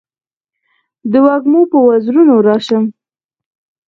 [1.11, 2.83] د وږمو په وزرونو راشم